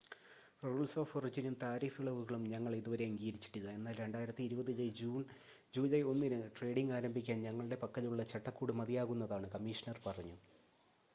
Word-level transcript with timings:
"""Rules 0.63 0.97
of 0.99 1.17
ഒറിജിനും 1.17 1.55
tariff 1.63 1.99
ഇളവുകളും 2.01 2.43
ഞങ്ങൾ 2.53 2.71
ഇതുവരെ 2.75 3.05
അംഗീകരിച്ചിട്ടില്ല 3.09 3.69
എന്നാൽ 3.71 3.95
2020 3.99 4.87
ജൂലൈ 5.73 6.01
1-ന് 6.07 6.39
ട്രേഡിംഗ് 6.57 6.95
ആരംഭിക്കാൻ 6.99 7.39
ഞങ്ങളുടെ 7.47 7.79
പക്കലുള്ള 7.83 8.23
ചട്ടക്കൂട് 8.33 8.73
മതിയാകുന്നതാണ്" 8.81 9.49
കമ്മീഷണർ 9.55 9.99
പറഞ്ഞു. 10.07 10.37